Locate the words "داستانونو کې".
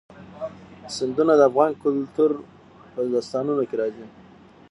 3.13-3.75